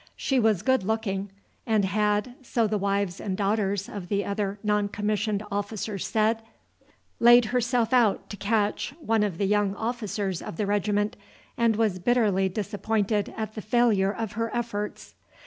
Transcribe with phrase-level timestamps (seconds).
[0.15, 1.29] She was good looking,
[1.67, 6.41] and had, so the wives and daughters of the other non commissioned officers said,
[7.19, 11.17] laid herself out to catch one of the young officers of the regiment,
[11.55, 15.13] and was bitterly disappointed at the failure of her efforts.